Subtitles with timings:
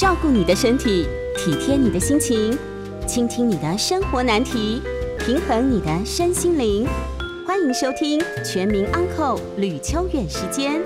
[0.00, 2.56] 照顾你的身体，体贴你的心情，
[3.06, 4.80] 倾听你的生活难题，
[5.18, 6.88] 平衡你的身心灵。
[7.46, 10.80] 欢迎收听《全民安扣吕秋远时间。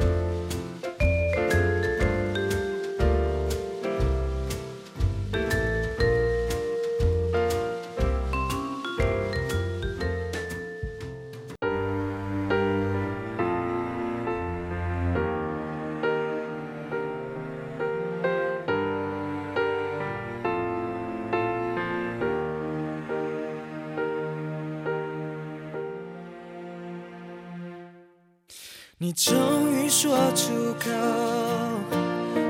[29.14, 30.91] 终于说出口，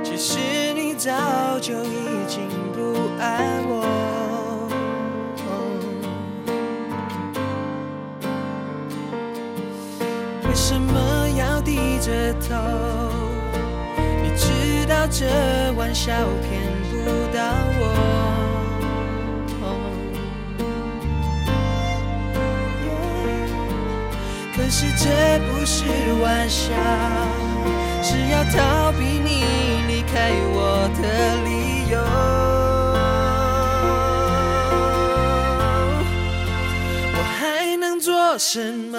[0.03, 0.39] 其实
[0.73, 1.13] 你早
[1.61, 3.85] 就已经不爱我。
[10.49, 12.55] 为什么要低着头？
[14.23, 16.15] 你知道这玩笑
[16.49, 16.64] 骗
[24.77, 25.85] 是这不是
[26.21, 26.73] 玩笑，
[28.03, 29.45] 是要逃避你
[29.87, 31.97] 离开我的理由。
[37.13, 38.99] 我还能做什么？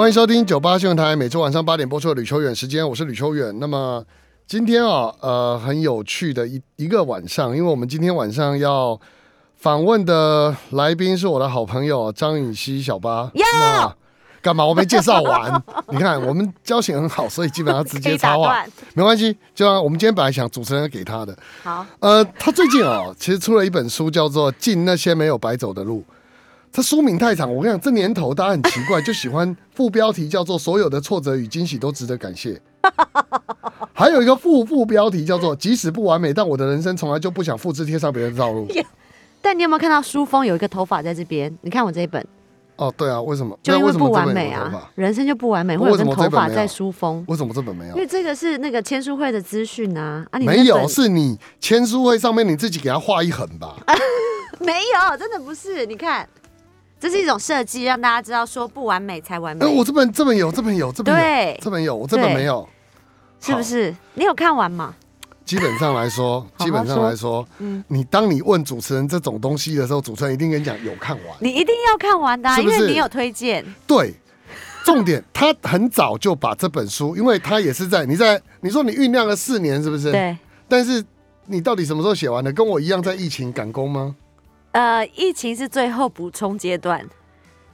[0.00, 3.54] 欢迎收听九八新闻台，每周晚上八点播出的吕秋远时间，我是吕秋远。
[3.60, 4.02] 那么
[4.46, 8.98] 今天啊，呃，很有趣的一一个晚上，因为我们今天晚上要
[9.58, 13.30] 访问的来宾是我的好朋友张允熙小八。
[13.34, 13.94] 那
[14.40, 14.64] 干嘛？
[14.64, 15.62] 我没介绍完。
[15.92, 18.64] 你看，我们交情很好，所以基本上直接插话
[18.94, 19.36] 没关系。
[19.54, 25.98] 就让我们今天本来想主持人给他的，好，呃，他最近哦，其实出了一本书，叫做《进那些没有白走的路》。
[26.72, 32.60] 它书名太长，我跟你讲，这年头大家很奇怪，就喜欢副标题叫做“所有的挫折与惊喜都值得感谢”，
[33.92, 38.68] 还有一个副副标题叫做“即使不完美，但我的人生从来就不想复制贴上别人的道路
[39.42, 41.52] 但你有没有看到书封有一个头发在这边？
[41.62, 42.24] 你看我这一本，”。
[42.76, 43.58] 哦，对啊，为什么？
[43.62, 47.22] 就因为不完美啊人生就不完美，为会有根头发在书封。
[47.26, 48.00] 为什么这本没有因？
[48.00, 53.76] 为这个是那个签书会的资讯啊，啊，你没有，是你签书会上面你自己给他画一横吧？
[54.60, 55.84] 没有，真的不是。
[55.84, 56.26] 你看，
[57.00, 62.68] 这是一种设计，让大家知道说不完美才完美，哎，我这本这本有，这本有，这本有，对这本有，我这本没有。
[63.40, 63.94] 是不是？
[64.12, 64.94] 你有看完吗？
[65.46, 71.36] 基本上来说， 好基本上来说，嗯你当你问主持人这种东西的时候，主持人一定跟你讲有看完。
[71.40, 73.64] 你一定要看完的啊、是是因为你有推荐。
[73.86, 74.14] 对，
[74.84, 80.12] 重点他很早就把这本书，因为他也是在你在你说你酝酿了四年，是不是？。
[80.12, 80.36] 对，
[80.68, 81.02] 但是
[81.46, 82.52] 你到底什么时候写完的？
[82.52, 84.14] 跟我一样在疫情赶工吗？
[84.72, 87.04] 呃，疫情是最后补充阶段，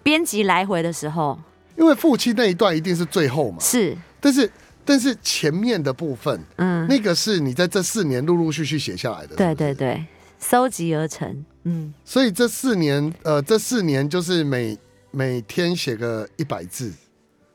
[0.02, 1.38] 编辑来回的时候。
[1.76, 4.50] 因为父亲那一段一定是最后嘛，是，但是
[4.84, 9.36] 但是前面的部分，嗯，那个是你在这四年陆陆续续写下来的。
[9.36, 9.74] 对对。
[9.74, 10.06] 对，
[10.38, 14.78] 收集而成，嗯，所以这四年，呃，这四年就是每
[15.10, 16.92] 每天写个一百字，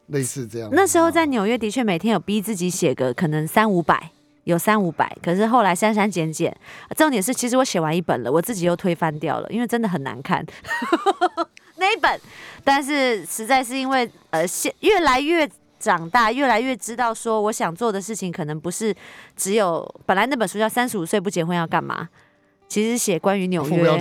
[0.08, 0.70] 类似这样。
[0.72, 4.12] 那时候在纽约的确每天有逼自己写个可能三五百，
[4.52, 6.56] 有三五百，可是后来删删减减。
[6.96, 10.46] 重点是，其实我写完一本了，我自己又推翻掉了，因为真的很难看
[11.78, 12.20] 那一本。
[12.64, 18.94] 但是实在是因为呃，现越来越长大，越来越知道说我想做的事情可能不是
[19.36, 22.04] 只有本来那本书叫《三十五岁不结婚要干嘛》，
[22.68, 24.00] 其实写关于纽约。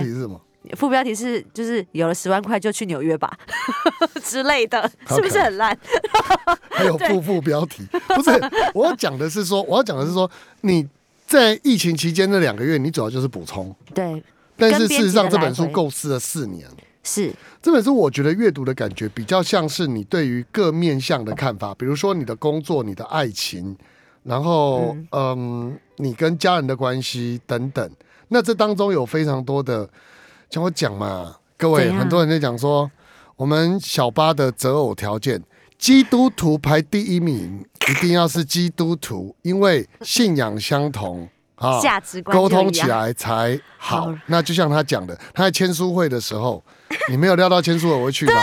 [0.75, 3.35] 副标题是就是有了十万块就去纽约吧
[4.23, 5.77] 之类的，是不是很烂？
[6.69, 8.29] 还有副副标题，不是
[8.73, 10.29] 我要讲的是说，我要讲的是说，
[10.61, 10.87] 你
[11.25, 14.23] 在疫情期间那两个月，你主要就是补充，对，
[14.55, 16.67] 但是事实上这本书构思了四年。
[17.03, 17.33] 是。
[17.63, 23.75] 这本书我觉得阅读的感觉比较像是你对于各面向的看法，比如说你的工作、你的爱情，
[24.23, 27.89] 然后嗯你跟家人的关系等等。
[28.27, 29.89] 那这当中有非常多的，
[30.51, 32.91] 像我讲嘛，各位很多人在讲说，
[33.37, 35.41] 我们小巴的择偶条件，
[35.77, 41.79] 基督徒排第一名，一定要是基督徒，因为信仰相同啊。
[41.79, 44.13] 价值观沟通起来才好好。
[44.25, 46.61] 那就像他讲的，他在签书会的时候，
[47.09, 48.33] 你没有料到签书会我会去吧？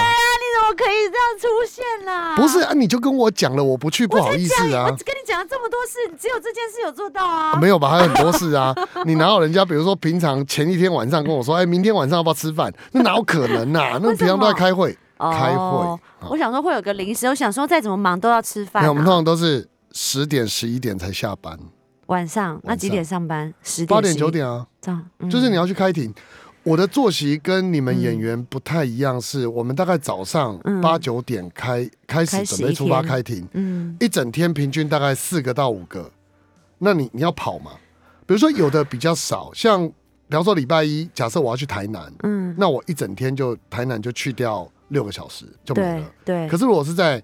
[0.78, 2.36] 可以这样出现啦？
[2.36, 4.88] 不是啊，你就跟我讲了，我不去，不好意思啊我。
[4.90, 7.58] 跟你讲讲了这么多事，只有这件事有做到啊？
[7.60, 7.90] 没有吧？
[7.90, 8.74] 还有很多事啊！
[9.04, 12.72] 你哪有人家，比如说平常前一天晚上跟我说，哎，明天晚上要不要吃饭？
[12.92, 15.98] 那哪有可能呐、 那平常都在开会，开会哦。
[16.28, 18.88] 我想说会有个零食，我想说再怎么忙都要吃饭、啊。
[18.88, 21.58] 我们通常都是十点、十一点才下班，
[22.06, 23.52] 晚上那几点上班？
[23.62, 26.14] 十点、八点、九点啊，这样，嗯就是你要去开庭。
[26.64, 36.10] 我的作息跟你们演员不太一样，是我们大概早上嗯八九点开开始准备出发开庭，嗯一整天平均大概四个到五个。
[36.78, 37.72] 那你你要跑嘛？
[38.26, 46.12] 比如说有的比较少，像比方说礼拜一，假设我要去台南，嗯，那我一整天就台南就去掉六个小时就没了。
[46.24, 46.46] 对。
[46.48, 47.22] 可是如果是在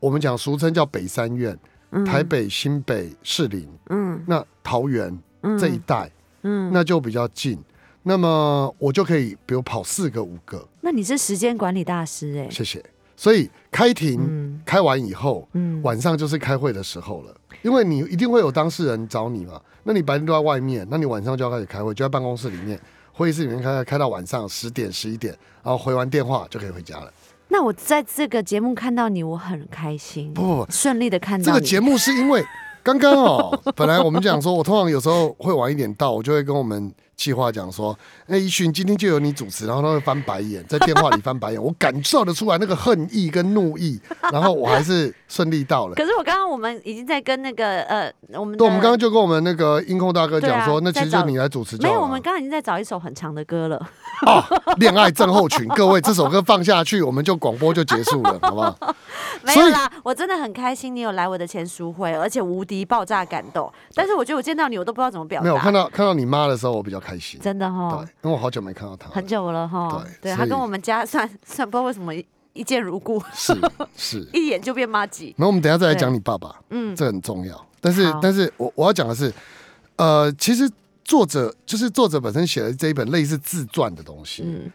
[0.00, 1.56] 我们讲俗称叫北三院，
[1.90, 6.10] 嗯台北、新北、士林，嗯那桃园嗯这一带，
[6.42, 7.58] 嗯，那就比较近。
[8.08, 12.82] 那么我就可以，比如跑四个、五个，那你是时间管理大师哎、谢谢。
[13.14, 14.62] 所以开庭、嗯。
[14.64, 19.60] 开完以后，嗯，晚上就是开会的时候了，因为你一定会有当事人找你嘛。
[19.82, 22.80] 那你白天都在外面，那你晚上就要开始开会，就在办公室里面，
[23.12, 27.12] 会议室里面开，开到晚上十点、十一点，然后回完电话就可以回家了。
[27.48, 31.44] 那我在这个节目看到你，我很开心，不不不，顺利的看到你。
[31.44, 32.42] 这个节目是因为
[32.82, 44.00] 刚刚哦， 本来我们讲说，我通常有时候会晚一点到，我就会跟我们计划讲说，那，一群今天就由你主持，然后他会翻白眼，在电话里翻白眼，我感受得出来那个恨意跟怒意，
[44.32, 45.96] 然后我还是顺利到了。
[45.96, 51.92] 可是我刚刚我们已经在跟那个呃，我们对，我们刚刚就跟我们那个音控大哥讲说，啊那其实就你来主持就好。
[51.92, 53.76] 没有，我们刚刚已经在找一首很长的歌了。
[54.24, 54.40] 哦，
[54.76, 58.94] 恋爱症候群，各位这首歌放下去，我们就广播就结束了，好不好？
[59.42, 63.72] 没有啦，我真的很开心你有来我的签书会，而且无敌爆炸感动。
[63.94, 65.44] 但是我觉得我见到你，我都不知道怎么表达。
[65.44, 67.40] 没有看到看到你妈的时候，我比较开心。
[67.40, 69.08] 真的哈对，，因为我好久没看到他。
[69.10, 70.02] 很久了哈。
[70.04, 73.54] 对对他跟我们家算 算不知道为什么一一见如故，是
[73.96, 74.28] 是。
[74.34, 75.34] 一眼就变妈吉。
[75.38, 77.66] 那我们等一下再来讲你爸爸，嗯，这很重要。
[77.80, 79.32] 但是但是我我要讲的是，
[79.96, 80.68] 呃，其实
[81.04, 84.42] 作者就是作者本身写的这一本类似自传的东西。
[84.44, 84.70] 嗯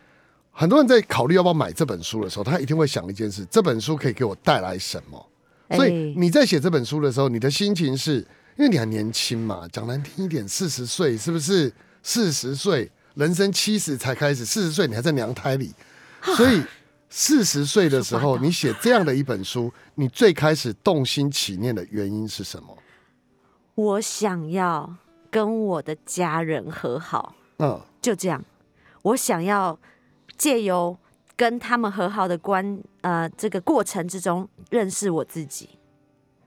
[0.56, 5.28] 很多人在考虑要不要买这本书的时候，他一定会想一件事：这本书可以给我带来什么？
[5.76, 8.18] 所以哎你在写这本书的时候，你的心情是
[8.56, 11.74] 因为你还年轻嘛，讲难听一点，四十岁是不是？
[12.04, 15.74] 四十岁，人生七十才开始，四十岁你还在娘胎里，
[16.22, 16.62] 所以
[17.10, 22.78] 四十岁的时候，你写这样的一本书，你最开始动心起念的原因是什么？
[23.76, 24.94] 我想要
[25.32, 28.44] 跟我的家人和好，嗯，就这样。
[29.02, 29.78] 我想要
[30.38, 30.96] 借由
[31.36, 35.70] 跟他们和好的关呃这个过程之中，认识我自己。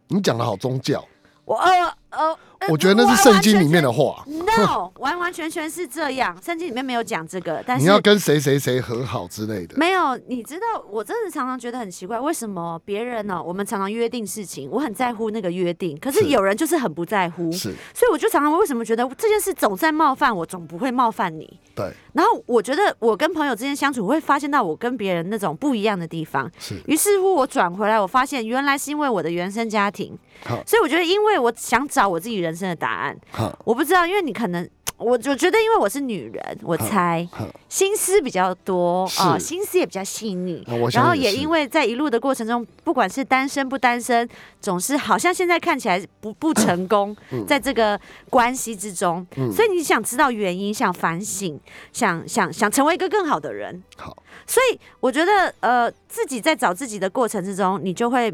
[0.08, 1.06] 你讲的好宗教，
[1.44, 1.70] 我呃
[2.10, 2.38] 呃，呃
[2.68, 4.24] 我觉得那是圣经里面的话。
[4.56, 6.34] No，完完全全是这样。
[6.42, 9.76] 圣经里面没有讲这个，但是你要跟谁谁谁和好之类的。
[9.76, 10.16] 没有。
[10.28, 21.60] 你知道，我真的常常觉得很奇怪，为什么别人呢、我们常常约定事情，我很在乎那个约定，可是是有人就是很不在乎，是所以我就常常为什么觉得这件事总在冒犯我，总不会冒犯你。
[21.74, 26.50] 对，然后我觉得我跟朋友之间相处，我会发现到我跟别人那种不一样的地方。
[26.58, 33.16] 是于是乎，我转回来，我发现原来是因为我的原生家庭，好所以我觉得，因为我想找我自己人生的答案。
[33.64, 37.26] 我不知道，因为你可能， 我我觉得，因为我是女人，我猜，
[37.68, 39.20] 心思比较多是。
[39.22, 40.64] 啊、心思也比较细腻。
[40.66, 44.26] 啊然后也因为在一路的过程中， 不管是单身不单身，
[44.60, 47.14] 总是好像现在看起来不不成功，
[47.46, 48.00] 在这个
[48.30, 49.52] 关系之中，嗯。
[49.52, 51.60] 所以你想知道原因，想反省，
[51.92, 53.82] 想想想成为一个更好的人。
[53.98, 58.32] 好，所以我觉得，呃，自己在找自己的过程之中，你就会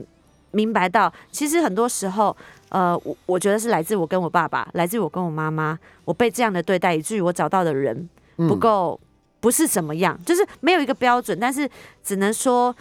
[0.53, 2.37] 明白到，其实很多时候，
[2.73, 8.99] 呃，我我觉得是来自我跟我爸爸，来自我跟我妈妈，我被这样的对待，以至于我找到的人嗯不够，
[9.41, 11.69] 不是怎么样，就是没有一个标准，但是
[12.03, 12.75] 只能说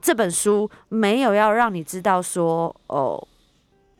[0.00, 3.26] 这本书没有要让你知道说，哦。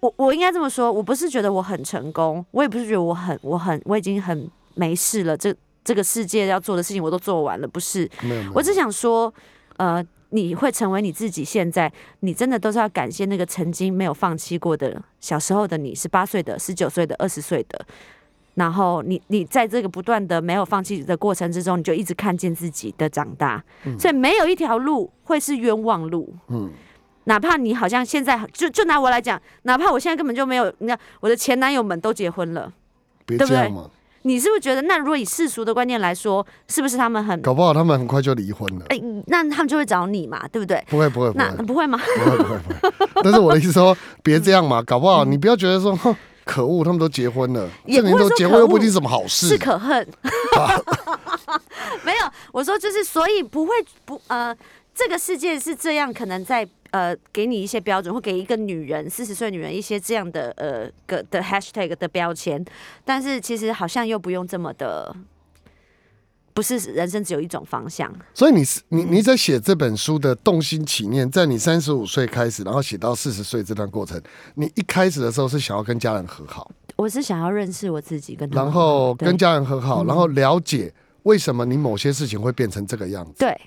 [0.00, 8.10] 我我应该这么说，我不是觉得我很成功，我也不是觉得我很我很我已经很没事了，这这个世界要做的事情我都做完了，不是，
[8.52, 9.32] 我只想说，
[9.76, 11.44] 呃，你会成为你自己。
[11.44, 17.86] 现在你真的都是要感谢那个曾经没有放弃过的小时候的你，十八岁的、十九岁的、二十岁的。
[18.54, 23.64] 然后你你在这个不断的没有放弃的过程之中，你就一直看见自己的长大。
[23.98, 26.34] 所以没有一条路会是冤枉路。
[26.48, 26.70] 嗯，
[27.24, 32.70] 哪怕你好像现在就就拿我来讲，哪怕我现在根本就没有，你看我的前男友们都结婚了，
[33.24, 33.90] 别对不对这样嘛，
[34.22, 38.86] 你是不是觉得，那如果以世俗的观念来说，是不是他们很搞不好他们很快就离婚了。
[38.88, 40.82] 哎、那他们就会找你嘛，对不对？
[40.88, 41.98] 不会不会不那不会吗？
[42.18, 43.10] 不会不会不会。
[43.24, 46.14] 但是我的意思说，别这样嘛，搞不好你不要觉得说，哼，
[46.44, 49.58] 可恶，他们都结婚了，这年头结婚又不一定是什么好事是。
[49.58, 50.06] 可恨。
[52.04, 53.72] 没有，我说就是，所以不会
[54.04, 54.56] 不呃，
[54.94, 62.64] 这个世界是这样，可能在呃给你一些标准，或给一个女人四十岁女人一些这样的呃个的 hashtag 的标签，
[63.04, 65.14] 但是其实好像又不用这么的，
[66.54, 68.14] 不是人生只有一种方向。
[68.34, 74.20] 所以你是你你在写这本书的动心起念，在你三十五岁开始，然后写到四十岁这段过程，
[74.54, 80.06] 你一开始的时候是想要跟家人和好，我是想要认识我自己，跟然后跟家人和好，嗯。
[80.06, 83.32] 然后了解为什么你某些事情会变成这个样子。
[83.38, 83.58] 对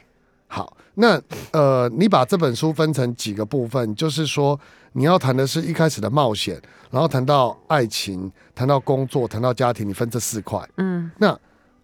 [0.48, 1.22] 好，那
[1.52, 4.60] 呃，你把这本书分成几个部分，就是说
[4.94, 6.62] 你要谈的是一开始的冒险，
[6.92, 10.60] 然后谈到爱情，谈到工作，谈到家庭，你分这四块。
[10.78, 11.38] 嗯那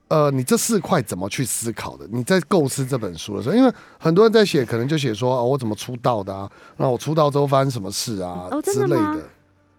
[0.07, 2.05] 呃，你这四块怎么去思考的？
[2.11, 6.51] 你在构思这本书的时候，因为很多人在写，可能就写说哦，我怎么出道的啊？
[6.75, 9.23] 那我出道之后发生什么事啊、之类的，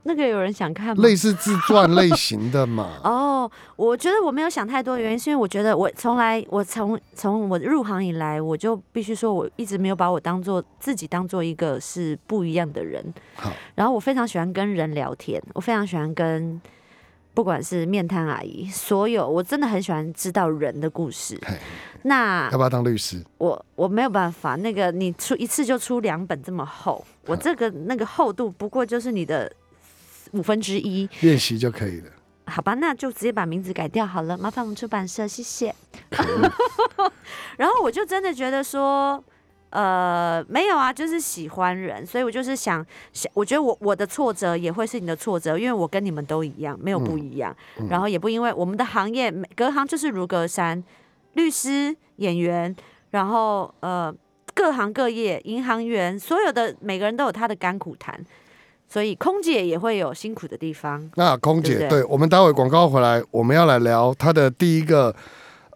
[0.05, 1.03] 那个有人想看吗？
[1.03, 2.99] 类似自传类型的嘛。
[3.05, 13.05] 哦，我觉得我没有想太多的原因，是因为我觉得我从来，我从从我入行以来，我就必须说，我一直没有把我当做自己当做一个是不一样的人。
[13.37, 16.61] 好，然后我非常喜欢跟人聊天，我非常喜欢跟
[17.35, 21.39] 不管是面瘫阿姨，所有我真的很喜欢知道人的故事。
[21.47, 21.55] 嘿
[22.05, 23.23] 那要不要当律师？
[23.39, 29.51] 我我没有办法，那个你出一次就出两本这么厚，我这个那个厚度不过就是你的
[30.33, 31.09] 五分之一。
[31.21, 32.11] 练习就可以了。
[32.47, 35.75] 好吧，那就直接把名字改掉好了，麻烦我们出版社，谢谢。
[37.57, 39.23] 然后我就真的觉得说，
[39.71, 47.57] 呃，没有啊，就是喜欢人，所以我就是想想，我觉得我我的挫折也会是你的挫折，因为我跟你们都一样，没有不一样，
[47.89, 50.83] 然后也不因为我们的行业每隔行就是如隔山，
[51.35, 52.75] 律师、演员，
[53.11, 54.12] 然后呃
[54.53, 58.23] 各行各业，银行员，所有的每个人都有他的甘苦谈。
[58.93, 65.15] 所以空姐也会有辛苦的地方，那空姐，对我们待会广告回来，我们要来聊她的第一个。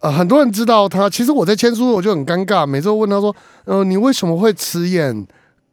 [0.03, 5.25] 呃，很多人知道她，其实我在签书我就很尴尬，每次都问她说，呃，你为什么会辞演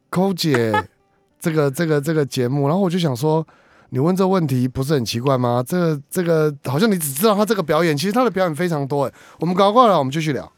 [0.09, 0.73] 空姐
[1.39, 2.67] 这个这个这个节目？
[2.67, 3.45] 然后我就想说，
[3.91, 5.63] 你问这问题不是很奇怪吗？
[5.63, 9.05] 这个这个好像你只知道她这个表演，其实她的表演非常多。
[9.05, 10.51] 哎，我们广告过来，我们继续聊。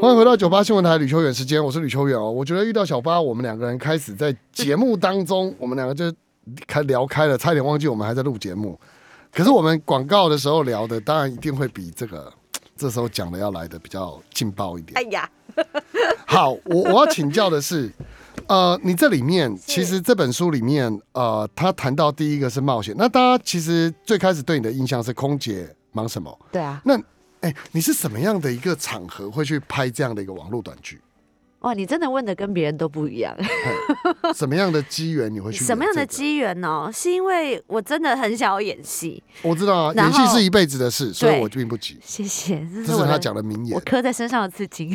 [0.00, 2.30] 欢迎回到九八新闻台吕秋远时间，我是吕秋远哦。
[2.30, 6.10] 我觉得遇到小八，我们两个人开始在节目当中，我们两个就
[6.66, 8.80] 开聊开了，差点忘记我们还在录节目。
[9.30, 12.32] 可是我们广告的时候聊的，当然一定会比这个
[12.74, 14.96] 这时候讲的要来的比较劲爆一点。
[14.96, 15.28] 哎呀，
[16.26, 17.92] 好，我我要请教的是，
[18.46, 26.34] 呃，你这里面其实这本书里面，呃，他谈到第一个是冒险，那大家其实最开始对你的印象是空姐忙什么？
[26.50, 26.98] 对啊，那
[27.40, 31.00] 哎、你是什么样的一个场合会去拍这样的一个网络短剧？
[31.60, 33.36] 哇，你真的问的跟别人都不一样。
[34.34, 35.62] 什么样的机缘你会去？
[35.62, 36.06] 什么样的？
[36.06, 36.90] 机缘呢？
[36.90, 39.22] 是因为我真的很想要演戏。
[39.42, 41.98] 我知道啊，演戏是一辈子的事，所以我并不急。
[42.02, 44.90] 谢谢，这这是他讲的名言我，刻在身上的刺青。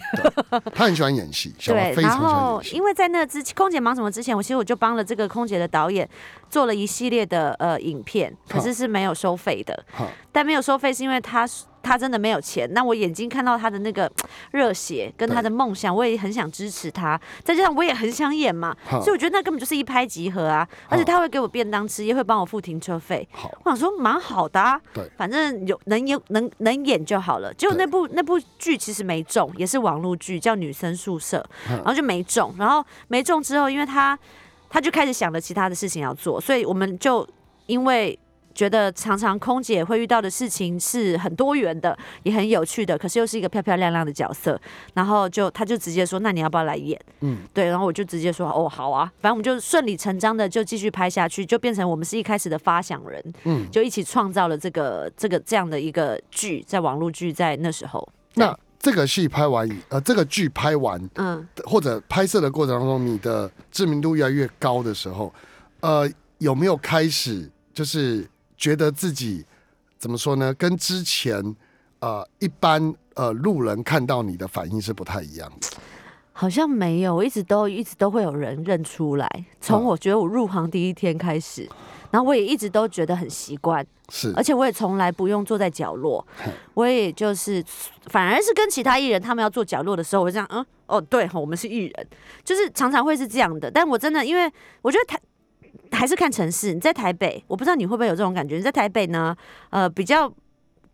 [0.74, 2.60] 他很喜欢演戏， 对，非常喜欢然后。
[2.74, 6.10] 因为在那之前，空姐忙什么之前，我其实我就帮了这个空姐的导演
[6.50, 9.86] 做了一系列的呃影片，可是是没有收费的。
[10.32, 11.48] 但没有收费是因为他
[11.86, 12.68] 他真的没有钱。
[12.74, 14.12] 那我眼睛看到他的那个
[14.52, 17.20] 热血跟他的梦想，我也很想支持他。
[17.44, 20.68] 再加上我也很想演嘛，所以我觉得那根本就是一拍即合啊。
[20.90, 23.28] 而且他会给我便当吃，也会帮我付停车费。
[23.32, 27.54] 好，我想说蛮好的啊，对反正有能演能能演就好了。
[27.54, 31.38] 结果那部那部剧其实没中，也是网络剧，叫《女生宿舍》，
[31.70, 32.54] 嗯然后就没中。
[32.58, 34.18] 然后没中之后，因为他
[34.70, 37.28] 他就开始想了其他的事情要做，所以我们就
[37.68, 38.18] 因为。
[38.56, 44.60] 觉得常常空姐会遇到的事情是很多元的，也很有趣的，可是又是一个漂漂亮亮的角色，
[44.94, 58.08] 然后就他就直接说：“那你要不要来演？”嗯，对，然后我就直接说：“哦，好啊。”反正我们就顺理成章的就继续拍下去，就变成我们是一开始的发想人，嗯，就一起创造了这个这个这样的一个剧，在网络剧在那时候。
[58.36, 65.34] 那这个戏拍完，呃，这个剧拍完嗯，或者拍摄的过程当中，你的知名度越来越高的时候，
[65.82, 68.26] 呃，有没有开始就是
[68.58, 69.46] 觉得自己
[69.98, 70.54] 怎么说呢？
[70.54, 71.56] 跟之前
[72.00, 75.68] 呃一般呃路人看到你的反应是不太一样的。
[76.38, 81.66] 好像没有，我一直都一直都会有人认出来，从嗯我觉得我入行第一天开始，
[82.12, 86.28] 然后我也一直都觉得很习惯，是而且我也从来不用坐在角落，
[86.74, 87.64] 我也就是
[88.08, 92.08] 反而是跟其他艺人他们要坐角落的时候，我就这样，嗯，哦，对，我们是艺人，
[92.44, 93.72] 就是常常会是这样的。
[93.72, 95.18] 但我真的，因为我觉得台
[95.92, 99.36] 还是看城市，你在台北，我不知道你会不会有这种感觉，你在台北呢，
[99.70, 100.32] 呃，比较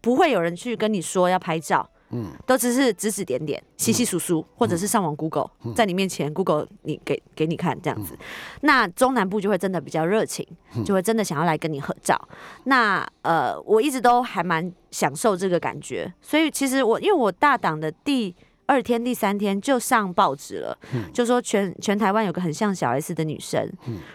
[0.02, 1.90] 不会有人去跟你说要拍照。
[2.14, 8.18] 嗯，都只是指指点点、稀稀疏疏，或者是上网 Google，、在你面前 Google 你给给你看这样子。
[8.64, 10.46] 那中南部就会真的比较热情，
[10.84, 12.22] 就会真的想要来跟你合照。
[12.66, 20.78] 那呃，我一直都还蛮享受这个感觉，所以其实我因为我大档的第二天、第三天就上报纸了，
[21.14, 23.70] 就说全全台湾有个很像小 S 的女生，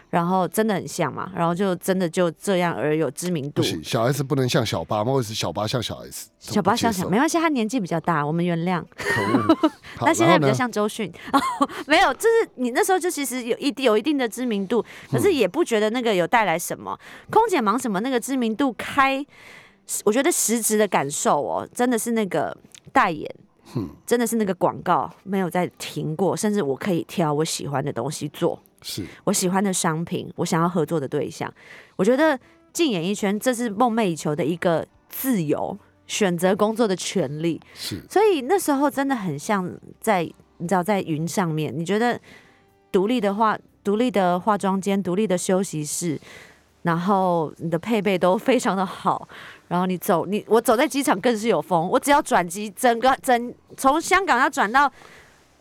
[0.09, 3.62] 然后真的很像嘛，然后就真的就这样而有知名度不。
[3.62, 5.12] 行，小 S 不能像小八吗？
[5.12, 6.31] 或者是小八像小 S？
[6.38, 8.83] 小八像小没关系，他年纪比较大，我们原谅。
[8.95, 9.71] 可恶。
[10.00, 11.12] 那现在比较像周迅，
[11.87, 16.99] 没有，就是你那时候就其实有一定有一定的知名度，可嗯是也不觉得那个有带来什么。
[17.31, 19.25] 空姐忙什么那个知名度开，
[20.05, 22.57] 我觉得实质的感受哦，真的是那个
[22.93, 23.31] 代言。
[23.75, 31.52] 嗯真的是那个广告没有再停过，甚至我可以挑我喜欢的东西做，是我喜欢的商品，我想要合作的对象。
[31.96, 32.38] 我觉得
[32.73, 37.61] 进演艺圈，这是梦寐以求的一个自由选择工作的权利。
[37.75, 39.68] 是，所以那时候真的很像
[40.00, 40.23] 在
[40.58, 42.20] 你知道在云上面，你觉得
[42.92, 46.18] 独立的话、独立的化妆间、独立的休息室，
[46.82, 49.28] 然后你的配备都非常的好，
[49.68, 54.90] 然后你走你我走在机场更是有风，我只要转机，整个整从香港要转到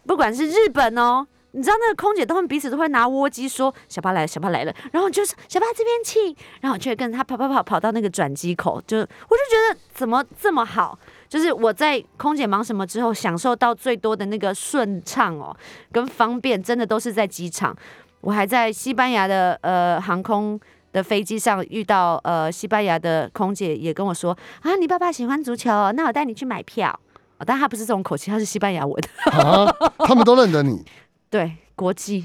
[0.05, 1.25] 不管是日本哦。
[1.57, 15.55] 你知道那个空姐，他们彼此都会拿窝机说小巴来了，小巴来了，然后就是小巴这边请，然后我就跟他跑跑跑跑到那个转机口，就我就觉得怎么这么好，就是我在空姐忙什么之后，享受到最多的那个顺畅哦，
[15.93, 17.73] 跟方便，真的都是在机场。
[18.19, 20.59] 我还在西班牙的呃航空
[20.95, 26.97] 的飞机上遇到呃西班牙的空姐，也跟我说啊，你爸爸喜欢足球哦，那我带你去买票。
[27.37, 29.03] 哦、但他不是这种口气，他是西班牙文。
[29.25, 29.67] 啊，
[29.99, 30.85] 他们都认得你。
[31.29, 32.23] 对，国际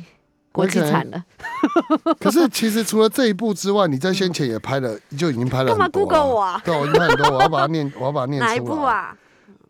[0.52, 1.24] 国际惨了，
[2.20, 8.52] 可是其实除了这一部之外，你在先前也拍了，就已经拍了干嘛 Google 我啊对，我已经拍很多，我要把它念，我要把它念出来。
[8.52, 8.80] 哪一部？
[8.84, 9.16] 啊？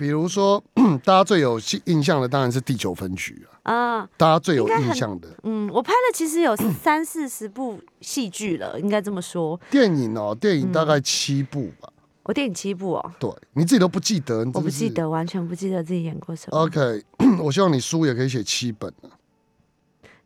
[0.01, 0.65] 比如说，
[1.05, 9.61] 大家最有印象的当然是《第九分局》啊，啊，大家最有印象的嗯，我拍了其实有三四十部戏剧了，应该这么说。
[9.71, 11.93] 电影哦，电影大嗯概七部吧。
[12.23, 16.59] 我电影七部哦，对，你自己都不记得，你我不记得，完全不记得自己演过什么。
[16.59, 17.05] OK，
[17.45, 19.13] 我希望你书也可以写七本啊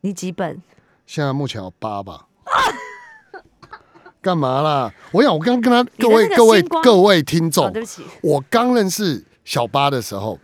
[0.03, 0.63] 你几本？
[1.05, 2.29] 现在目前有八吧。
[4.23, 4.95] 干嘛啦？
[5.11, 10.39] 我想，我刚跟他各位各位各位听众哦，，对不起，我刚认识小八的时候，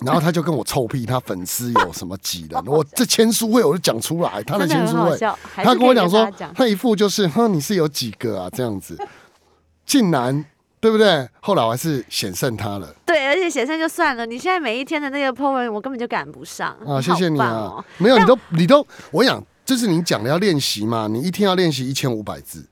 [0.00, 5.18] 然后他就跟我臭屁，他粉丝有什么几人， 我这签书会我就讲出来，他的签书会，
[5.54, 8.96] 他跟我讲说他一副就是，哼，你是有几个啊这样子，
[9.84, 10.44] 竟然
[10.80, 11.28] 对不对？
[11.40, 16.76] 后来我还是险胜他了对，而且险胜就算了，你现在每一天的那个 po 文，我根本就赶不上。
[16.86, 17.84] 啊，谢谢你啊！
[17.98, 22.64] 没有，你都你都，我想这是你讲的要练习嘛，你一天要练习一千五百字。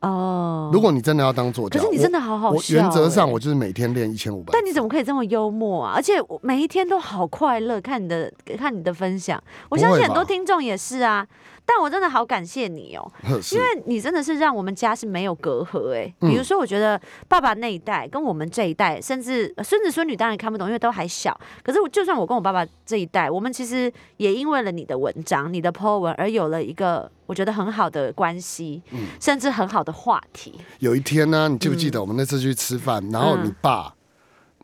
[0.00, 4.50] 哦，如果你真的要当作家，可是你真的好好我我原则上欸我就是每天练一千五百。
[4.52, 5.92] 但你怎么可以这么幽默啊？
[5.96, 11.26] 而且我每一天都好快乐，看你的看你的分享，我相信很多听众也是啊。
[11.70, 13.12] 但我真的好感谢你哦，
[13.52, 21.38] 因为你真的是让我们家是没有隔阂哎、嗯比如说，我觉得爸爸那一代跟我们这一代，甚至呃孙子孙女当然看不懂，因为都还小。
[21.62, 30.54] 可是我就算我跟我爸爸这一代，我们其实也因为了你的文章、你的 po 文而有了一个我觉得很好的关系，嗯甚至很好的话题。
[30.78, 33.92] 有一天呢，你记不记得我们那次去吃饭，然后嗯你爸，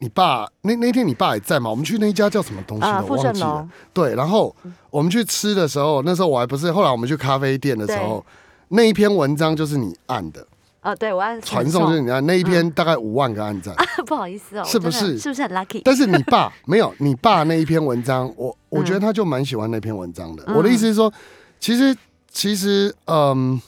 [0.01, 1.71] 你爸那那天你爸也在嘛？
[1.71, 3.07] 我们去那一家叫什么东西啊，的？
[3.07, 4.55] 忘记了对，然后
[4.91, 8.25] 我们去吃的时候，那时候我还不是，后来我们去咖啡店的时候，
[8.69, 10.47] 那一篇文章就是你按的，
[10.81, 13.75] 啊，对我按传送就是你按，那一篇大概五万个按赞。
[14.05, 15.81] 不好意思哦，是不是是不是很 lucky？
[15.85, 20.45] 但是你爸 没有，你爸那一篇文章，我我嗯觉得他就蛮喜欢那篇文章的。
[20.55, 21.11] 我的意思是说，
[21.59, 21.97] 其实
[22.31, 23.59] 其实嗯，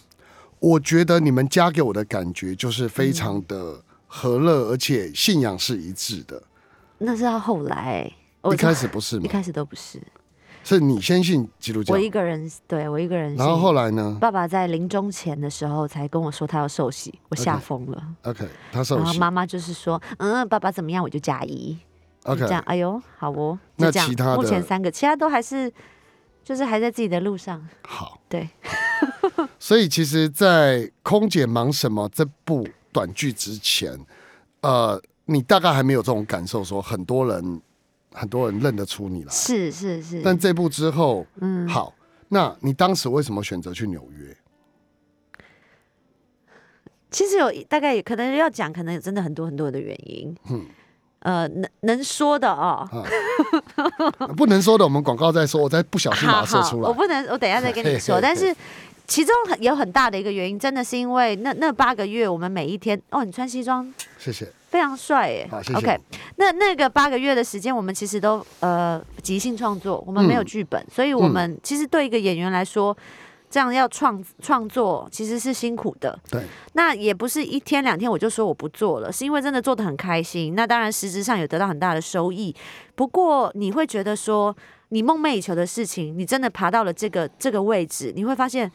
[0.58, 6.42] 我觉得你们家给我的感觉就是非常的和乐，而且信仰是一致的。
[6.98, 9.22] 那是到后来，我一开始不是吗？
[9.24, 10.00] 一开始都不是，
[10.64, 13.36] 是你先信基督教我，一个人，对我一个人。
[13.36, 18.02] 然后后来呢爸爸在临终前的时候才跟我说他要受洗，我吓疯了。
[18.22, 19.02] ？OK，他受洗。
[19.02, 21.76] 然后妈妈就是说，嗯，爸爸怎么样我就加一
[22.22, 22.62] ，OK，这样。
[22.66, 23.92] 哎呦，好哦，那。
[23.92, 25.70] 其他的目前三个，其他都还是
[26.42, 27.68] 就是还在自己的路上。
[27.86, 28.18] 好。
[28.28, 28.48] 对，
[29.58, 33.98] 所以其实，在《空姐忙什么》这部短剧之前，
[34.60, 37.60] 呃，你大概还没有这种感受，说很多人
[38.12, 39.32] 很多人认得出你来。
[39.32, 40.22] 是是是。
[40.22, 41.94] 但这部之后，嗯，好，
[42.28, 44.36] 那你当时为什么选择去纽约？
[47.10, 50.36] 其实有大概可能要讲，可能有真的很多很多的原因。
[50.50, 50.66] 嗯
[51.20, 52.88] 呃，能能说的哦，
[54.36, 56.88] 不能说的，我们广告再说，我再不小心把它说出来。
[56.88, 58.14] 我不能，我等一下再跟你嘿说。
[58.16, 58.54] 嘿但是
[59.06, 64.46] 其中很有很大的一个原因，真的是因为那那八个月，我们每一天哦，你穿西装谢谢。
[64.68, 65.48] 非常帅耶。
[65.50, 65.78] 好，谢谢。
[65.78, 65.98] OK，
[66.36, 72.96] 那那个八个月的时间，我们其实都呃即兴创作，我们没有嗯剧本，所以我们其实对一个演员来说。
[73.48, 76.18] 这样要创创作其实是辛苦的。
[76.28, 76.42] 对，
[76.72, 80.56] 那也不是一天两天我就说我不做了，是因为真的做的很开心。
[80.56, 82.54] 那当然实质上有得到很大的收益，
[82.96, 84.54] 不过你会觉得说，
[84.88, 88.70] 你梦寐以求的事情，你真的爬到了这个这个位置，你会发现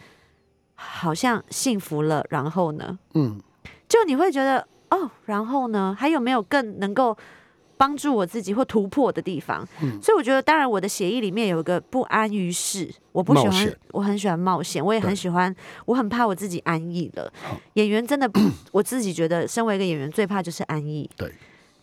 [0.83, 2.25] 好像幸福了。
[2.29, 3.39] 然后呢，嗯，
[3.87, 7.15] 就你会觉得哦，然后呢，还有没有更能够
[7.77, 9.67] 帮助我自己或突破的地方？
[9.81, 17.31] 嗯所以我觉得，当然我的协议里面有一个不安于世，我不喜欢，我很喜欢冒险，我也很喜欢，我很怕我自己安逸了。
[17.73, 18.29] 演员真的，
[18.71, 21.09] 我自己觉得，身为一个演员，最怕就是安逸。
[21.15, 21.31] 对。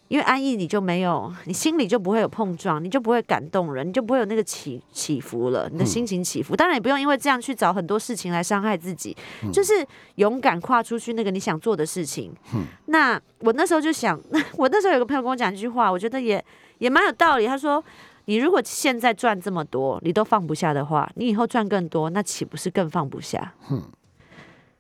[0.09, 6.57] 因为安逸，你就没有，你心里就不会有碰撞，你就不会感动人，你就不会有那个起起伏了，嗯你的心情起伏。
[6.57, 12.33] 当然也不用因为这样去找很多事情来伤害自己，嗯就是勇敢跨出去那个你想做的事情。
[12.55, 14.18] 嗯那我那时候就想，
[14.57, 16.42] 我那时候有个朋友跟我讲一句话，我觉得也
[16.79, 17.47] 也蛮有道理。
[17.47, 17.85] 他说
[18.25, 23.83] ：“你如果现在赚这么多，你都放不下的话，你以后赚更多，那岂不是更放不下？”嗯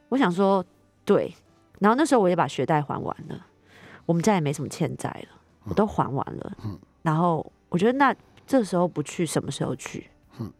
[0.08, 0.64] 我想说，
[1.04, 1.34] 对。
[1.80, 3.46] 然后那时候我也把学贷还完了，
[4.08, 6.52] 我们家也没什么欠债了，我都还完了。
[6.64, 8.14] 嗯然后我觉得那
[8.46, 10.06] 这时候不去，什么时候去？
[10.40, 10.50] 嗯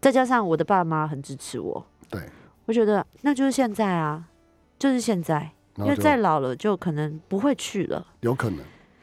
[0.00, 2.20] 再加上我的爸妈很支持我，对，
[2.66, 4.24] 我觉得那就是现在啊，
[4.76, 8.58] 就是现在，因为再老了就可能不会去了，有可能，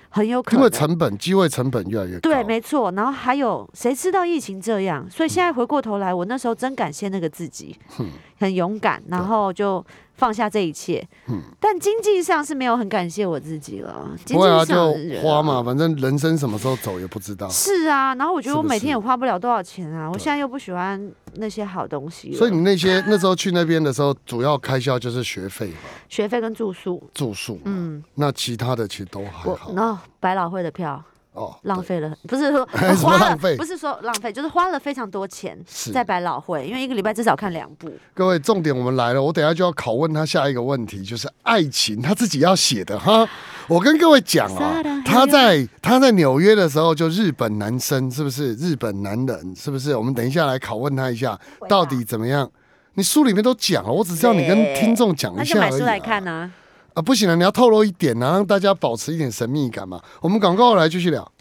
[0.09, 0.59] 很有可能。
[0.59, 2.29] 因为成本机会成本越来越高。
[2.29, 2.91] 对，没错。
[2.91, 5.09] 然后还有谁知道疫情这样？
[5.09, 11.05] 所以现在回过头来，我那时候真感谢那个自己，嗯很勇敢，然后就放下这一切。
[11.27, 11.41] 嗯。
[11.59, 15.63] 但经济上是没有很感谢我自己了，经济上就花嘛，。
[15.63, 17.47] 反正人生什么时候走也不知道。
[17.49, 25.77] 是啊，然后我觉得我每天也花不了多少钱啊，我对现在又不喜欢那些好东西，所以你那些 那时候去那边的时候，主要开销就是学费嘛、
[26.09, 31.03] 学费跟住宿，住宿，嗯，那其他的其实都还我好百老汇的票
[31.37, 31.55] 哦。
[31.63, 32.65] 浪费了，不是说
[33.01, 37.91] 花了浪费不是说浪费，就是花了非常多钱是在百老汇，因为一个礼拜至少看两部。
[38.13, 43.27] 各位，重点我们来了，我等下就要拷问他下一个问题，就是爱情他自己要写的哈。
[43.67, 49.95] 我跟各位讲啊，他在他在纽约的时候就日本男生是不是日本男人是不是？
[49.95, 52.49] 我们等一下来拷问他一下，到底怎么样？
[52.93, 55.99] 你书里面都讲了，我只是要你跟听众讲那一下而已、就买书来啊。
[55.99, 56.51] 看呢、
[56.97, 60.01] 啊，不行了，你要透露一点啊，让大家保持一点神秘感嘛。
[60.19, 61.31] 我们广告来继续聊。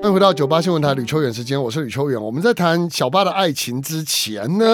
[0.00, 2.22] 欢迎回到九八新闻台吕秋远时间，我是吕秋远。
[2.22, 4.64] 我们在谈小巴的爱情之前呢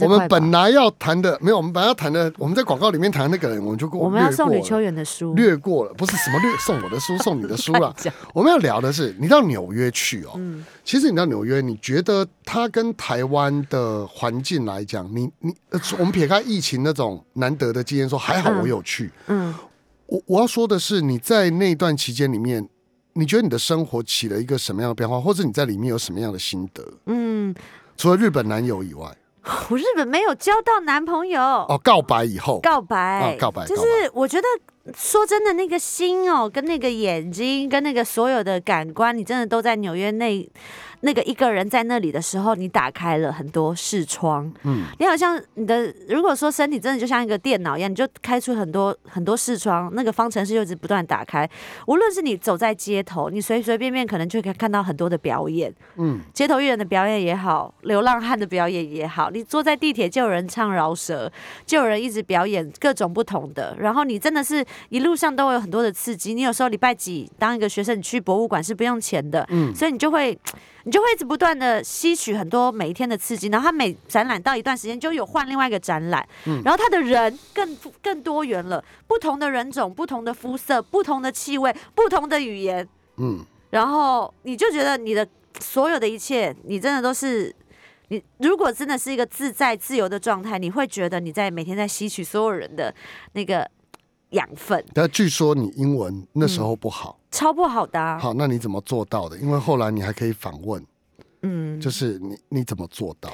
[0.00, 7.94] 我们本来要谈的没有，我们本来要谈的，我们在广告里面谈那个人，我们就过我们要送略过了吕秋远的书，略过了，不是什么略 送我的书，送你的书了。
[8.32, 19.12] 我们要聊的是，你到纽约去哦，嗯，其实你到纽约，你觉得它跟台湾的环境来讲，你你呃，我们撇开疫情那种难得的经验说，还好嗯我有去。
[19.28, 19.54] 嗯，
[20.06, 22.68] 我我要说的是，你在那段期间里面，
[23.14, 26.84] 你觉得你的生活起了一个什么样的变化，或者你在里面有什么样的心得？
[27.06, 27.54] 嗯，
[27.96, 29.16] 除了日本男友以外，
[29.70, 34.46] 我日本没有交到男朋友，哦，告白以后，告白，啊告白就是我觉得
[34.92, 40.50] 说真的，那个心哦，跟那个眼睛，跟那个所有的感官，你真的都在纽约那
[41.00, 51.48] 那个一个人在那里的时候，你打开了很多视窗，嗯，你好像你的如果说身体真的就像一个电脑一样，你就开出很多很多视窗，那个方程式就一直不断打开。
[51.86, 61.30] 无论是你走在街头，你随随便便可能就可以看到很多的表演，嗯，街头艺人的表演也好，流浪汉的表演也好，你坐在地铁就有人唱饶舌，
[61.66, 66.34] 就有人一直表演各种不同的，然后你真的是一路上都会有很多的刺激。
[66.34, 70.38] 你有时候礼拜几当一个学生，你去博物馆是不用钱的，嗯所以你就会。
[70.86, 85.26] 你就会一直不断的吸取很多每一天的刺激，然后他每展览到一段时间就有换另外一个展览，嗯然后他的人更更多元了，不同的人种、不同的肤色、不同的气味、不同的语言，嗯，然后你就觉得你的
[85.58, 87.50] 所有的一切，你真的都是
[88.08, 88.22] 你。
[88.36, 92.94] 如果真的是一个自在自由的状态，你会觉得你在每天在吸取所有人的
[93.32, 93.66] 那个
[94.34, 98.18] 养分，但据说你英文那时候不好，超不好的、啊。
[98.18, 99.38] 好，那你怎么做到的？
[99.38, 100.84] 因为后来你还可以访问，
[101.42, 103.32] 嗯，就是你你怎么做到？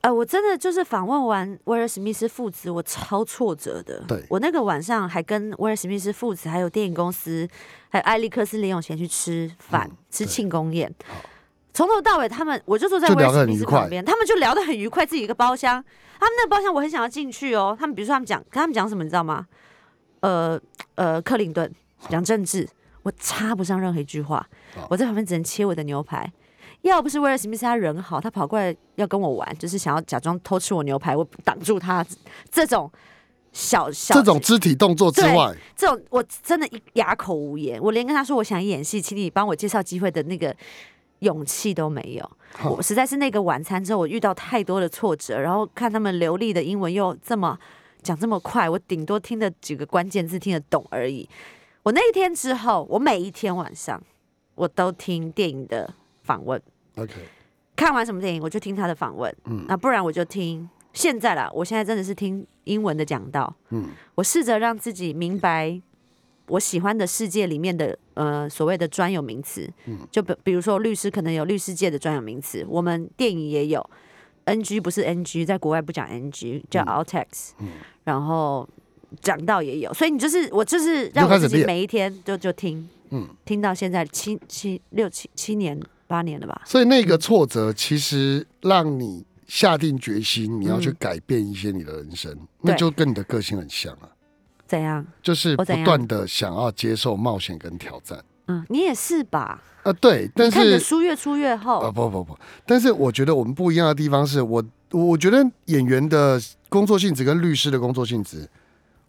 [0.00, 4.02] 呃，我真的就是访问完威尔史密斯父子，我超挫折的。
[4.06, 7.46] 对我那个晚上还跟威尔史密斯父子，还有电影公司，
[7.88, 11.16] 还有艾利克斯林永贤去吃饭，嗯吃对庆功宴好。
[11.74, 15.84] 从头到尾，他们我就坐在威尔史密斯旁边，他们就聊得很愉快，自己一个包厢。
[16.20, 17.76] 他们那个包厢我很想要进去哦。
[17.78, 19.46] 他们比如说他们讲，跟他们讲什么，你知道吗？
[20.20, 20.60] 呃
[20.94, 21.72] 呃，克林顿
[22.08, 22.68] 讲政治，
[23.02, 24.46] 我插不上任何一句话，
[24.88, 26.30] 我在旁边只能切我的牛排。
[26.82, 32.06] 要不是威尔史密斯他人好，他跑过来要跟我玩，就是想要假装偷吃我牛排，我挡住他，
[32.52, 32.88] 这种
[33.52, 37.82] 小小这种肢体动作之外，这种我真的一哑口无言。
[37.82, 40.54] 我连跟他说我想演戏，请你帮我介绍机会的那个
[41.18, 42.30] 勇气都没有。
[42.62, 47.58] 我实在是那个晚餐之后，我遇到太多的挫折，然后看他们流利的英文又这么
[48.08, 51.28] 讲这么快，我顶多听的几个关键字听得懂而已。
[51.82, 54.02] 我那一天之后，我每一天晚上
[54.54, 55.92] 我都听电影的
[56.22, 56.58] 访问
[56.96, 57.12] ，OK，
[57.76, 59.66] 看完什么电影我就听他的访问，嗯。
[59.68, 60.66] 那不然我就听。
[60.94, 63.90] 现在啦，我现在真的是听英文的讲道，嗯。
[64.14, 65.78] 我试着让自己明白
[66.46, 69.98] 我喜欢的世界里面的呃所谓的专有名词，嗯。
[70.10, 73.90] 就比比如说律师可能有律师界的专有名词，我们电影也有
[74.48, 76.82] NG 不是 NG，在国外不讲 NG 叫
[77.60, 77.68] 嗯。
[78.04, 78.68] 然后
[79.20, 90.96] 讲到也有，所以你就是我就是让我自己每一天就就听，嗯，听到现在七七六七七年八年了吧，所以那个挫折其实让你下定决心，你要去嗯。
[90.98, 94.08] 改变一些你的人生，那就跟你的个性很像啊，
[94.66, 95.06] 怎样？
[95.22, 98.22] 就是不断的想要接受冒险跟挑战。
[98.48, 99.62] 嗯，你也是吧？
[99.84, 108.48] 啊，对，但是看的是书越出越厚，啊不不不，但是我觉得我们不一样的地方是我我觉得演员的工作性质跟律师的工作性质，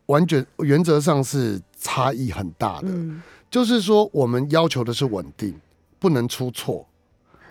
[0.06, 2.90] 完全原则上是差异很大的。
[2.90, 5.60] 嗯，就是说，我们要求的是稳定，
[5.98, 6.86] 不能出错。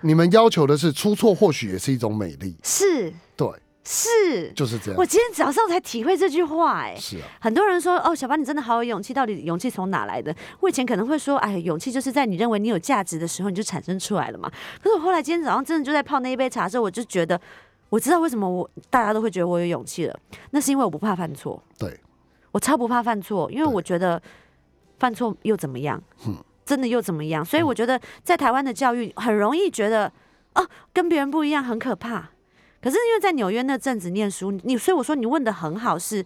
[0.00, 2.56] 你们要求的是出错，或许也是一种美丽。
[2.62, 3.48] 是对，
[3.90, 4.52] 是。
[4.52, 5.06] 就是这样我。
[5.06, 10.34] 今天早上才体会这句话、哎，是啊，很多人说哦，小班你真的好有勇气，到底勇气从哪来的？
[10.60, 14.50] 我以前可能会说，哎，勇气就是在你认为你有价值的时候，你就产生出来了嘛。
[14.82, 17.40] 可是我后来今天早上真的就在泡那一杯茶的时候，我就觉得，
[17.88, 20.18] 我知道为什么我大家都会觉得我有勇气了，
[20.50, 21.98] 那是因为我不怕犯错，对，
[22.52, 24.20] 我超不怕犯错，因为我觉得
[24.98, 26.02] 犯错又怎么样？
[26.26, 27.42] 嗯真的又怎么样？
[27.42, 30.12] 所以我觉得在台湾的教育很容易觉得
[30.54, 32.28] 哦，跟别人不一样很可怕。
[32.80, 36.24] 可是因为在纽约那阵子念书，你所以我说你问的很好是，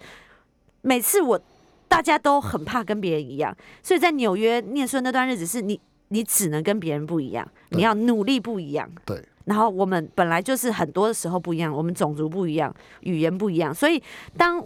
[0.83, 1.41] 每次我
[1.89, 8.91] 大家都很怕跟别人一样，所以在纽约念书的那段日子是你你只能跟别人不一样，你要努力不一样。
[9.05, 14.03] 对，然后我们本来就是很多的时候不一样，我们种族不一样，语言不一样，所以
[14.37, 14.63] 当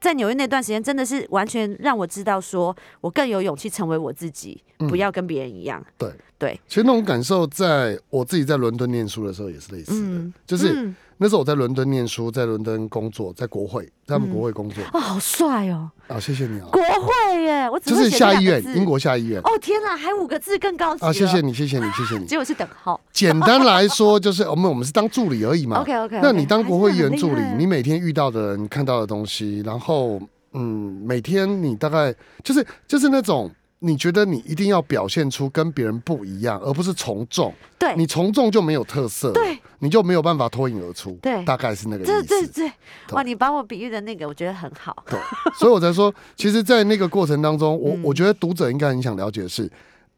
[0.00, 5.84] 在纽约那段时间，真的是完全让我知道，说我更有勇气成为我自己，嗯不要跟别人一样。
[5.98, 10.18] 对对，其实那种感受，在我自己在伦敦念书的时候也是类似的。
[10.18, 14.82] 嗯，就是嗯那时候我在伦敦念书，在伦敦工作，在国会，在他们嗯国会工作。
[14.92, 18.84] 哦，好帅哦，啊，谢谢你啊，国会耶，我只就是下议院，英。
[18.84, 19.40] 国下议院。
[19.42, 22.24] 哦天哪，还五个字更高级啊，谢谢，你，谢谢你，谢谢你。
[22.30, 23.00] 结果是等号。
[23.12, 25.80] 简单来说，就是我们我们是当助理而已嘛。
[25.80, 30.20] OK OK，那你当国会议员助理，啊你每天遇到的人、看到的东西，然后
[30.52, 33.50] 嗯，每天你大概就是就是那种
[33.80, 37.52] 你觉得你一定要表现出跟别人不一样，而不是从众。
[37.78, 41.12] 对你从众就没有特色，对，你就没有办法脱颖而出。
[41.22, 42.48] 对大概是那个意对对思。
[42.48, 42.72] 对，
[43.12, 45.04] 哇，你把我比喻的那个，我觉得很好。
[45.08, 45.18] 对，
[45.58, 49.70] 所以我才说，其实，在那个过程当中，我嗯我觉得读者应该很想了解的是，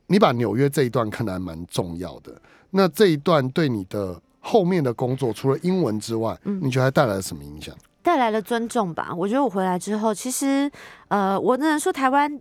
[0.06, 2.32] 你把纽约这一段看得还蛮重要的。
[2.70, 7.74] 那这一段对你的后面的工作，除了英文之外，嗯你觉得还带来了什么影响？
[8.02, 9.12] 带来了尊重吧。
[9.14, 10.70] 我觉得我回来之后，其实
[11.08, 12.40] 呃，我只能说台湾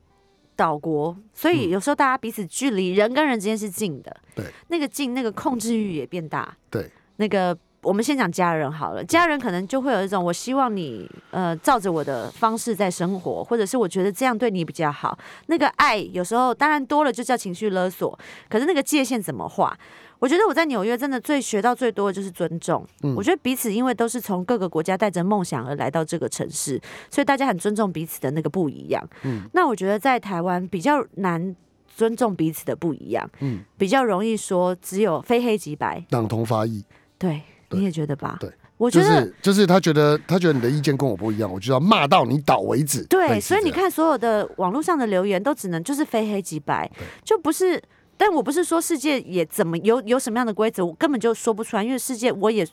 [0.59, 7.57] 岛国，所以嗯有时候大家彼此距离人跟人之间是近的，对，那个近，那个控制欲也变大，对，那个。
[7.81, 15.17] 我们先讲家人好了，家人可能就会有一种，我希望你呃照着我的方式在生活，或者是我觉得这样对你比较好。
[15.45, 18.19] 那个爱有时候当然多了就叫情绪勒索，
[18.49, 19.79] 可是那个界限怎么画？
[20.19, 22.85] 我觉得我在纽约真的最学到最多的就是尊重。
[23.03, 26.79] 嗯我觉得彼此因为都是从各个国家带着梦想而来到这个城市，
[27.09, 29.01] 所以大家很尊重彼此的那个不一样。
[29.23, 31.55] 嗯那我觉得在台湾比较难
[31.87, 36.05] 尊重彼此的不一样，嗯，比较容易说只有非黑即白。
[36.09, 36.83] 党同伐异，
[37.17, 38.37] 对，你也觉得吧？
[38.39, 39.21] 对，我觉得。
[39.21, 43.05] 是就是他觉得他觉得你的意见跟我不一样，我就要骂到你倒为止。
[43.05, 46.91] 对，所以你看，所有的网络上的留言都只能就是非黑即白，
[47.23, 47.81] 就不是。
[48.19, 52.67] 但我不是说世界也怎么有有什么样的规则，我根本就说不出来，因为世界我也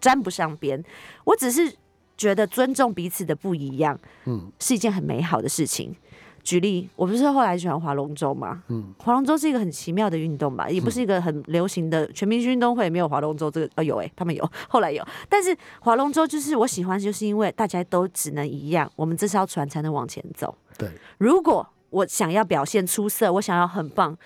[0.00, 0.84] 沾不上边。
[1.22, 1.72] 我只是
[2.16, 5.94] 觉得尊重彼此的不一样嗯是一件很美好的事情。
[6.42, 8.62] 举例，我不是后来喜欢划龙舟吗？
[8.68, 15.06] 嗯，划龙舟是一个很奇妙的运动吧，也不是一个很流行的全民运动会，没有划龙舟这个，呃，有诶、他们有，后来有。
[15.28, 20.56] 但是划龙舟就是我喜欢，就是因为大家都只能一样，我们这艘船才能往前走。
[20.78, 24.16] 对，如果我想要表现出色，我想要很棒，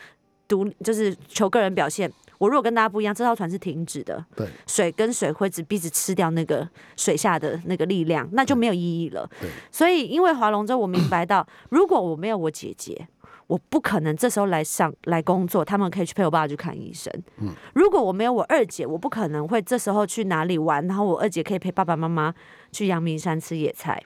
[0.49, 2.11] 独就是求个人表现。
[2.39, 9.49] 我如果跟大家不一样，这艘船是停止的，对水跟水会只彼此吃掉那个水下的那个力量，那就没有意义了对。
[9.71, 13.07] 所以，因为划龙舟，我明白到，如果我没有我姐姐，
[13.47, 17.11] 我不可能这时候来上来工作，他们可以去陪我爸爸去看医生。
[17.39, 22.35] 嗯如果我没有我二姐，我不可能会这时候去哪里玩，然后我二姐可以陪爸爸妈妈
[22.73, 24.03] 去阳明山吃野菜。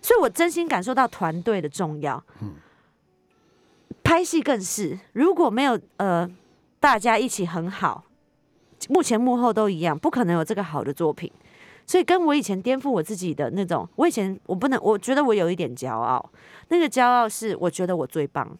[0.00, 2.24] 所以我真心感受到团队的重要。
[2.40, 2.54] 嗯
[4.08, 6.26] 拍戏更是，如果没有呃
[6.80, 8.04] 大家一起很好，
[8.88, 11.30] 目前幕后都一样，不可能有这个好的作品。
[11.86, 16.30] 所以跟我以前颠覆我自己的那种，我以前我不能，我觉得我有一点骄傲，
[16.68, 18.56] 那个骄傲是我觉得我最棒。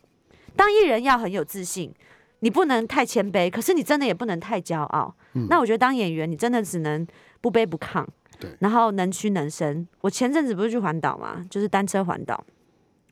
[0.54, 1.94] 当艺人要很有自信，
[2.40, 5.14] 你不能太谦卑，可是你真的也不能太骄傲。
[5.48, 7.06] 那我觉得当演员，你真的只能
[7.40, 8.04] 不卑不亢，
[8.38, 9.88] 对然后能屈能伸。
[10.02, 12.44] 我前阵子不是去环岛嘛，就是单车环岛，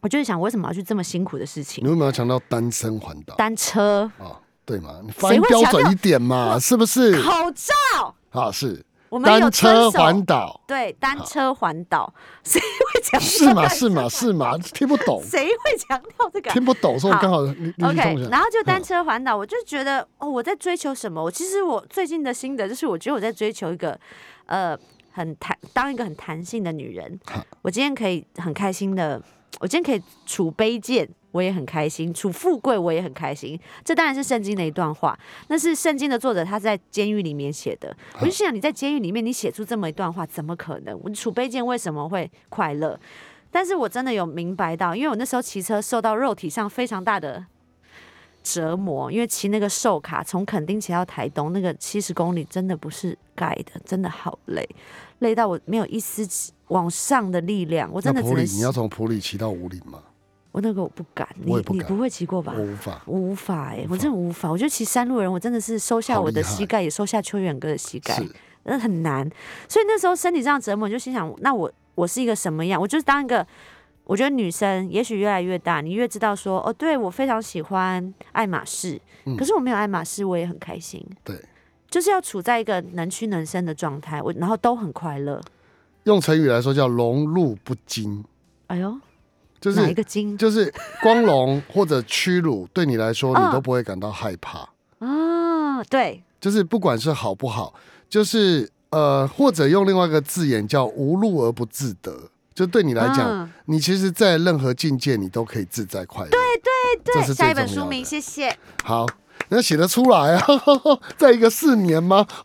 [0.07, 1.89] 我就是想为什么要去这么辛苦的事情你？
[1.89, 4.39] 为什么要强调单身环岛单车、啊？
[4.65, 5.01] 对嘛？
[5.05, 7.21] 你发音标准一点嘛，是不是？
[7.21, 12.15] 口罩，啊，是我们有单车环岛，对单车环岛，
[12.45, 13.69] 谁会讲是吗？
[13.69, 14.09] 是吗？
[14.09, 14.57] 是吗？
[14.59, 16.53] 听不懂， 谁会强调这个啊？
[16.53, 21.21] 听不懂，所以刚好 OK，然后就单车环岛，我就觉得哦，我在追求什么？
[21.21, 23.99] 我其实我最近的心得就是，我觉得我在追求一个
[24.47, 24.79] 呃
[25.13, 27.45] 很弹，当一个很弹性的女人好。
[27.63, 29.23] 我今天可以很开心的，
[29.61, 33.59] 我今天可以处卑贱，我也很开心；处富贵，我也很开心。
[33.85, 37.97] 这当然是圣经的一段话，那是圣经的作者他在监狱里面写的。
[38.21, 40.99] 我就想，你在监狱里面，你写出这么一段话，怎么可能？
[41.03, 42.99] 我处卑贱为什么会快乐？
[43.51, 47.47] 但是我真的有明白到，因为我那时候骑车受到肉体上非常大的
[48.55, 54.69] 折磨，因为骑那个寿卡从垦丁骑到台东，那个七十公里真的不是盖的，真的好累，
[55.19, 56.25] 累到我没有一丝
[56.69, 60.01] 往上的力量，我真的只能那普里你要从普里骑到五里吗？
[60.53, 62.63] 我那个我不敢，你你不会骑过吧我？
[62.63, 63.03] 无法。
[63.05, 64.51] 我无法哎、我真的无法。
[64.51, 68.19] 我觉得骑山路的人，我真的是收下我的膝盖，也收下秋远哥的膝盖，
[68.63, 69.29] 那很难。
[69.69, 72.81] 所以那时候身体上折磨，我就心想，那我我是一个什么样？
[72.81, 73.47] 我就是当一个，
[74.07, 81.05] 我觉得女生也许越来越大，你越知道说，哦，对我非常喜欢爱马仕，嗯可是我没有爱马仕，我也很开心。
[81.25, 81.37] 对，
[81.91, 85.41] 就是要处在一个能屈能伸的状态，我然后都很快乐。
[86.05, 88.25] 用成语来说叫荣辱不惊，
[88.69, 88.97] 哎呦，
[89.61, 94.69] 就是哪一个惊就是光荣或者屈辱，对你来说嗯你都不会感到害怕。
[95.01, 95.83] 啊？
[95.91, 97.75] 对，就是不管是好不好，
[98.09, 102.31] 就是呃，或者用另外一个字眼叫无路而不自得。
[102.57, 106.31] 就对你来讲，嗯你其实，在任何境界，你都可以自在快乐。
[106.31, 106.41] 对
[107.05, 108.57] 对这是最下一本书名，谢谢。
[108.83, 109.05] 好，
[109.51, 110.47] 那写得出来啊？
[111.19, 112.27] 在一个四年吗？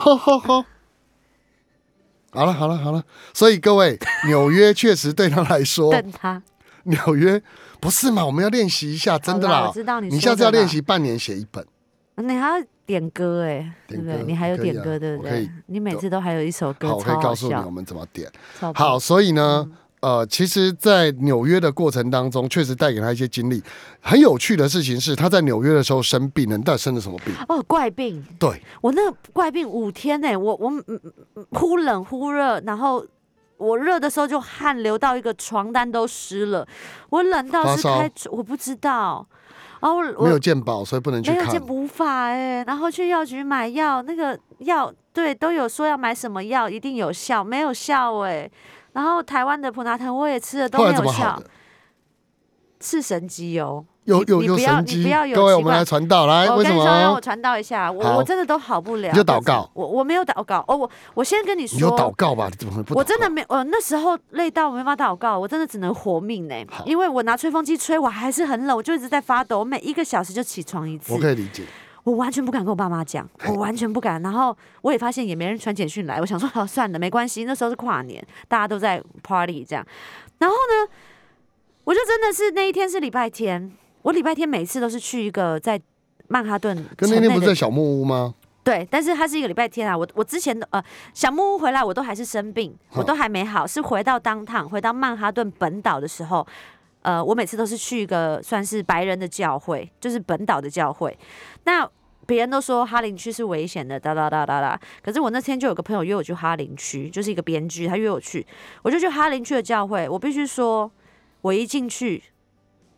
[2.34, 3.02] 好了好了好了，
[3.34, 3.98] 所以各位，
[4.28, 5.94] 纽约确实对他来说，
[6.84, 7.42] 纽约
[7.80, 8.26] 不是嘛？
[8.26, 9.74] 我们要练习一下，真的啦啦我。
[9.74, 11.66] 知道你你下次要练习半年写一本，
[12.16, 14.24] 你还要点歌哎，对不对？
[14.24, 15.50] 你还有点歌，对不对？
[15.68, 18.30] 你每次都还有一首歌好，我可以告诉你我笑，们怎么点。
[18.74, 23.62] 好，所以呢，嗯呃，其实，在纽约的过程当中，确实带给他一些经历。
[24.02, 27.32] 很有趣的事情是，他在纽约的时候生病了，你到底生了什么病？
[27.48, 30.72] 哦，怪病，对，我那个怪病五天呢，我我
[31.52, 33.06] 忽冷忽热，然后
[33.58, 36.68] 我热的时候就汗流到一个床单都湿了，
[37.12, 39.24] 我冷到是开我不知道，
[39.82, 41.68] 然后我没有我健保，所以不能去看没有见。
[41.68, 48.50] 无法哎，然后去药局买药，那个药对都有说要买什么药一定有效，没有效哎。
[48.94, 51.46] 然后台湾的普拿藤我也吃了都没有效怎么好的，？
[52.80, 53.86] 是神机油。
[54.06, 57.22] 有有你不要有神机你不要，有各位，我们奇怪来传道来，我跟你说，让我么？
[57.22, 59.08] 传道一下，我我真的都好不了。
[59.10, 62.48] 你就祷告我我没有祷告哦，我我先跟你你有祷，告吧？
[62.50, 62.98] 你怎么会不？
[62.98, 71.64] 我真的没，我那时候累到我没办法祷告，我真的只能活命呢好，因为我拿吹风机吹，我还是很冷，我就一直在发抖，我每一个小时就起床一次我，可以理解。
[72.04, 74.22] 我完全不敢跟我爸妈讲，我完全不敢。
[74.22, 79.86] 然后我也发现也没人传简讯来，我想说好算了，没关系，那时候是跨年，大家都在 party 这样。
[80.40, 80.92] 然后呢，
[81.84, 85.80] 我就真的是那一天是礼拜天，我礼拜天每次都是去一个在
[86.28, 88.34] 曼哈顿跟那天不是在小木屋吗？
[88.64, 89.98] 对，但是它是一个礼拜天啊。
[89.98, 90.84] 我我之前的呃
[91.14, 96.46] 小木屋回来，我都还是生病，我都还没好，是回到当趟回到曼哈顿本岛的时候，
[97.02, 101.18] 呃，我每次都是去一个算是白人的教会，就是本岛的教会。
[101.64, 101.90] 那
[102.28, 104.80] 别人都说哈林区是危险的，哒哒哒哒哒。
[105.02, 108.46] 可是我那天就有个朋友约我去哈林区，就是一个编剧，他约我去，
[108.84, 110.08] 我就去哈林区的教会。
[110.08, 110.90] 我必须说，
[111.42, 112.24] 我一进去，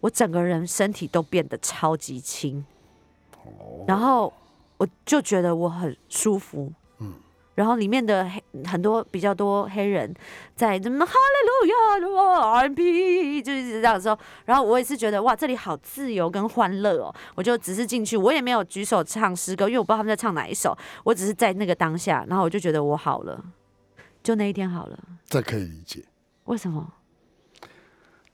[0.01, 2.65] 我整个人身体都变得超级轻，
[3.87, 4.31] 然后
[4.77, 6.75] 我就觉得我很舒服，嗯
[7.55, 10.13] 然后里面的黑很多比较多黑人
[10.55, 23.43] 在怎么哈利路亚 R&B 就是这样说，然后我也是觉得哇，这里好自由跟欢乐哦，我就只是进去，我也没有举手唱诗歌，因为我不知道他们在唱哪一首，我只是在那个当下，然后我就觉得我好了，
[24.23, 26.04] 就那一天好了，这可以理解。
[26.45, 26.93] 为什么？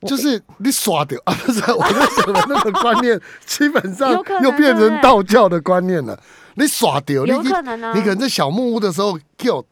[0.00, 1.34] 我就是你耍掉 啊！
[1.44, 4.10] 不是， 我在想的那个观念， 基本上
[4.42, 6.18] 又变成道教的观念了。
[6.54, 9.64] 你耍掉，你有可能啊你可能在小木屋的时候就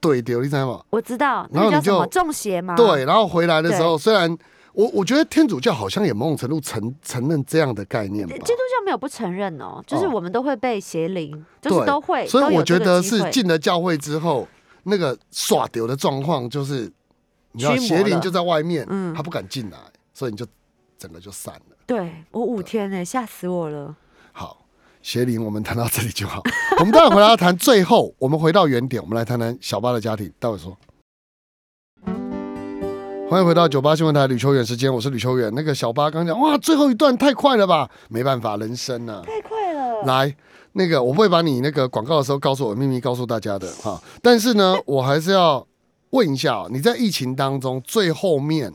[0.00, 0.80] 怼掉，你知道吗？
[0.90, 2.76] 我知道，然后你就中邪嘛？
[2.76, 4.34] 对，然后回来的时候，虽然
[4.72, 8.34] 我我觉得天主教好像也某种程度承承认这样的概念吧。
[8.34, 14.46] 基督教没有不承认哦，就是哦我们都会被邪灵，就是都会，所以我觉得是进了教会之后，
[14.84, 16.90] 那个耍丢的状况就是，
[17.56, 19.78] 你知道邪灵就在外面，嗯他不敢进来，
[20.12, 20.46] 所以你就
[20.98, 21.76] 整个就散了。
[21.86, 23.96] 对我五天呢，吓死我了。
[24.32, 24.58] 好，
[25.00, 26.42] 邪灵我们谈到这里就好，
[26.78, 30.30] 我们待会回来要谈最后，我们回到原点，我们来谈谈小八的家庭。
[30.38, 30.76] 待会说。
[33.30, 35.50] 欢迎回到九八新闻台吕秋远时间，我是吕秋远。
[35.54, 37.90] 那个小八刚讲哇，最后一段太快了吧？
[38.08, 40.36] 没办法，人生啊，太快了，来，
[40.72, 45.66] 那个我不会把你那个广告的时候告诉我秘密告诉大家的哈，但是呢，我还是要
[46.10, 48.72] 问一下哦，你在疫情当中最后面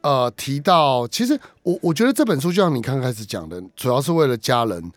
[0.00, 4.92] 呃提到，其实我我觉得这本书就像你刚开始讲的，主要是为了家人。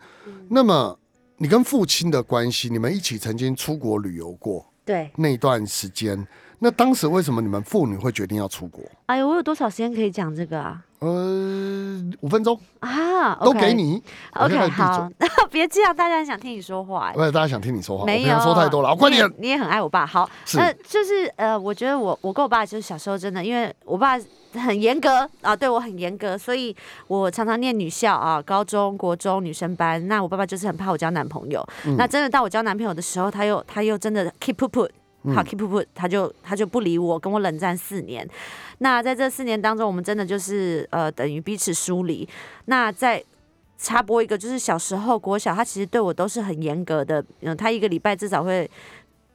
[0.48, 0.98] 那么
[1.38, 6.26] 你跟父亲的关系，你们一起曾经出国旅游过对，那段时间，
[6.58, 8.82] 那当时为什么你们妇女会决定要出国？
[9.06, 10.82] 哎呦，我有多少时间可以讲这个啊？
[11.00, 14.02] 呃，五分钟啊，都给你。
[14.32, 15.06] OK，好，
[15.52, 19.48] 别这样，大家很想听你说话、哎不是大家想听你说话，我没有说太多了，好快点你。
[19.48, 24.18] 也很爱我爸，好，是呃，就是呃，我觉得我我跟我爸就是小时候真的，因为我爸
[24.54, 26.74] 很严格啊，对我很严格，所以
[27.06, 30.08] 我常常念女校啊，高中国中女生班。
[30.08, 34.88] 那我爸爸就是很怕我交男朋友，嗯那真的到我交男朋友的时候，他又他又真的 keep put put。
[35.34, 38.28] 好嗯，keep put，他就他就不理我，跟我冷战四年。
[38.78, 42.28] 那在这四年当中，我们真的就是呃，等于彼此疏离。
[42.66, 43.22] 那在
[43.78, 48.70] 插播一个，就是小时候国小，他其实对我都是很严格的，嗯，他一个礼拜至少会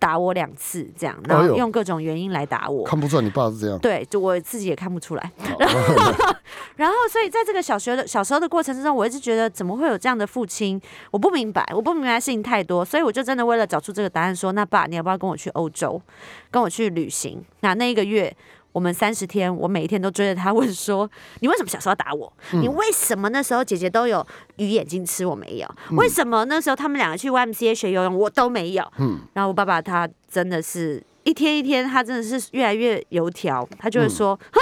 [0.02, 2.84] 打我两次，这样，然后用各种原因来打我。
[2.84, 3.78] 看不出来你爸是这样。
[3.78, 5.32] 对，就我自己也看不出来。
[5.60, 5.78] 然后
[6.76, 10.82] 然后，所以在这个小学的小时候的过程之中，我一直觉得怎么会有这样的父亲？
[11.12, 16.02] 我不明白，我不明白事情太多，所以我就真的为了找出这个答案说，那爸，你要不要跟我去欧洲，
[16.49, 17.39] 跟我去旅行？
[17.60, 18.36] 那那一个月。
[18.72, 21.10] 我们三十天，我每一天都追着他问说
[21.42, 22.32] ：“你为什么小时候打我？
[22.54, 24.26] 你为什么那时候姐姐都有
[24.58, 25.76] 鱼眼睛吃，我没有？
[25.98, 34.62] 为什么那时候他们两个去 YMCA 学游泳，我都没有？”嗯然后我爸爸他真的是一天一天，他真的是越来越油条，他就会说：“哈、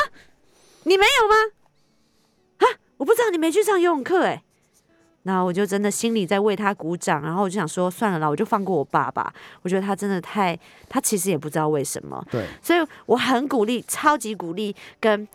[0.84, 1.36] 你没有吗？
[2.58, 4.49] 哈，我不知道你没去上游泳课哎。”然
[5.38, 9.32] 后我就真的心里在为他鼓掌，然后我就想说算了啦，我就放过我爸爸。
[9.62, 10.58] 我觉得他真的太，
[10.88, 15.28] 他其实也不知道为什么，对，所以我很鼓励，超级鼓励跟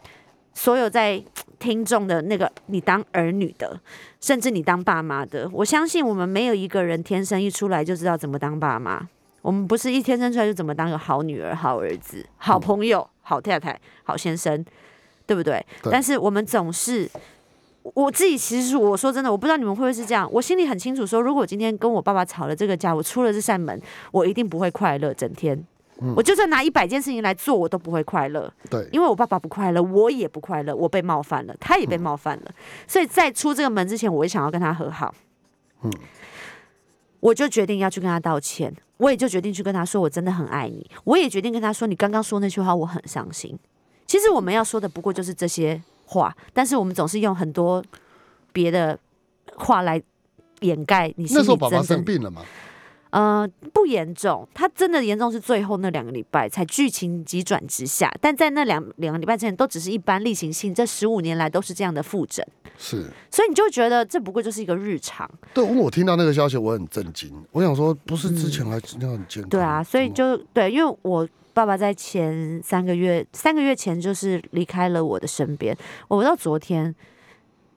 [0.54, 1.22] 所有在
[1.58, 3.78] 听众的那个你当儿女的，
[4.20, 9.06] 甚至你当爸妈的，我相信我们没有一个人天生一出来就知道怎么当爸妈。
[9.42, 14.64] 我们不是一天生出来就怎么当个好女儿、好儿子、好朋友、好太太、好先生，
[15.26, 15.64] 对不对？
[15.82, 17.08] 对但是我们总是。
[17.92, 20.28] 我自己其实我说真的，我不知道你们会不会是这样。
[20.32, 23.80] 我心里很清楚说，如果我今天跟我爸爸吵了这个架，我出了这扇门，
[24.10, 25.62] 我一定不会快乐，整天。
[26.16, 28.52] 我就算拿一百件事情来做，我都不会快乐。
[28.68, 32.50] 对，因为我爸爸不快乐，我也不快乐，我被冒犯了，他也被冒犯了，
[32.88, 35.14] 所以在出这个门之前，我也想要跟他和好。
[35.82, 35.92] 嗯
[37.20, 40.90] 我就决定要去跟他道歉，我也就决定去跟他说，我真的很爱你。
[41.04, 43.58] 我也决定跟他说，你刚刚说那句话，我很伤心。
[44.06, 47.82] 其实我们要说的不过就是这些话，但是我们总是用很多
[48.52, 48.98] 别的
[49.56, 50.00] 话来
[50.60, 52.42] 掩盖你心里那时候爸爸生病了吗？
[53.10, 62.44] 呃，不严重，他真的严重是最后那两个礼拜才剧情急转直下，但在那两两个礼拜之前都只是一般例行性，这十五年来都是这样的复诊，
[62.76, 67.32] 是，所以你就觉得这不过就是一个日常，对，我听到那个消息，我很震惊。
[67.52, 69.48] 我想说，不是之前还那样很健康？
[69.48, 75.74] 对啊，所以就对，因为我爸爸在前三个月三个月前就是离开了我的身边，
[76.08, 76.94] 我到昨天。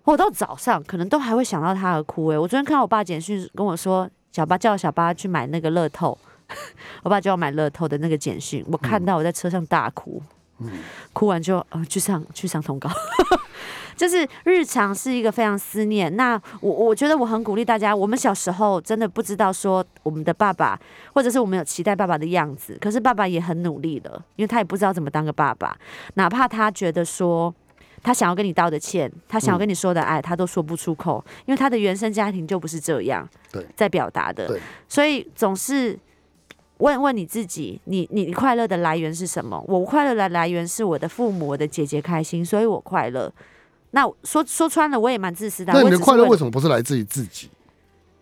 [0.03, 6.17] 我到早上可能都还会想到他而哭诶、我昨天看到我爸简讯跟我说，小巴叫小巴去买那个乐透，
[7.03, 10.23] 我爸叫我买乐透的那个简讯，我看到我在车上大哭，
[11.13, 12.89] 哭完就呃去上去上通告，
[13.95, 16.15] 就是日常是一个非常思念。
[16.15, 20.79] 那我我觉得我很鼓励大家，我们小时候真的不知道说我们的爸爸，
[21.13, 25.77] 或者是我们有期待爸爸的样子，可是爸爸也很努力了，因为他也不知道怎么当个爸爸，
[26.15, 27.53] 哪怕他觉得说。
[28.03, 33.65] 他想要跟你道的歉，他想要跟你说的爱，他都说不出口，因为他的原生家庭就不是这样对。
[33.75, 34.47] 在表达的，
[34.87, 35.97] 所以总是
[36.79, 39.63] 问问你自己，你你你快乐的来源是什么？
[39.67, 43.31] 我快乐的来源是我的父母，我的姐姐开心，所以我快乐。
[43.91, 45.73] 那说说穿了，我也蛮自私的。
[45.73, 47.49] 那你的快乐为什么不是来自于自己？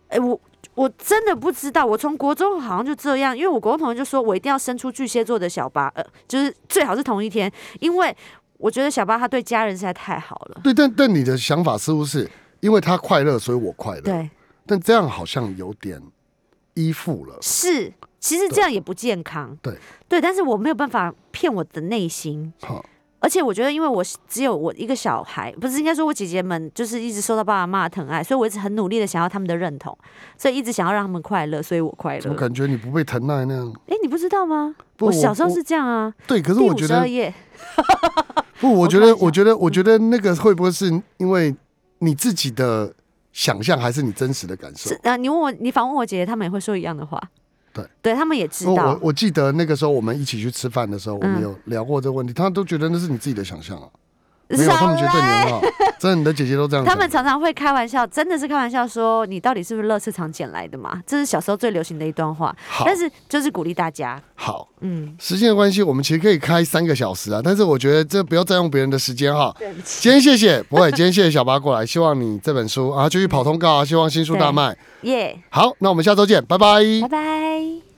[0.08, 0.39] 哎、我
[0.76, 8.16] 我真的不知道，我从国中好像就这样，因为我国中同学就说我一定要生出巨蟹座的小八，呃，就是最好是同一天，因为
[8.58, 10.62] 我觉得小八他对家人实在太好了。
[10.64, 12.30] 对，但但你的想法似乎是
[12.62, 14.30] 因为他快乐，所以我快乐。，对，
[14.66, 16.01] 但这样好像有点
[16.76, 17.36] 依附了。
[17.41, 17.91] 是，
[18.26, 19.56] 其实这样也不健康。
[19.62, 19.78] 对
[20.10, 22.84] 对，但是我没有办法骗我的内心，好，
[23.20, 29.98] 而而且我觉得，因为我只有我一个小孩，不是应该说我姐姐们就是一直受到爸爸妈妈疼爱，所以我一直很努力的想要他们的认同，
[30.38, 32.22] 所以一直想要让他们快乐，所以我快乐。
[32.22, 33.74] 怎么感觉你不被疼爱那样？
[33.88, 34.76] 哎，你不知道吗？
[35.00, 36.14] 我我小时候是这样啊。
[36.28, 37.04] 对，可是我觉得
[38.60, 40.86] 不，我觉得， 我觉得，我觉得那个会不会是
[41.18, 41.56] 因为
[41.98, 42.94] 你自己的
[43.34, 44.96] 想象，还是你真实的感受是？
[45.02, 47.20] 啊，你问我，你访问我姐姐，他们也会说一样的话。
[47.76, 49.00] 对，对他们也知道我。
[49.04, 51.44] 我记得那个时候我们一起去吃饭的时候，我们嗯。
[51.44, 53.90] 有聊过这个问题，他都觉得那是你自己的想象啊，
[54.48, 55.62] 没有，少他们觉得对你来很好，
[56.00, 56.86] 真的，你的姐姐都这样。
[56.86, 61.02] 他们常常会开玩笑，真的是开玩笑说你到底是不是乐市场捡来的嘛？
[61.08, 69.54] 这是小时候最流行的一段话，好但是就是鼓励大家，好，嗯，时间的关系，我们其实可以开三个小时啊，但是我觉得这不要占用别人的时间哈。
[69.58, 74.78] 对不起，今天谢谢，不会，今天谢谢小八过来，希望你这本书啊继续跑通告啊，希望新书大卖。
[75.02, 76.84] 耶，好，那我们下周见，拜拜。
[77.02, 77.86] 拜拜。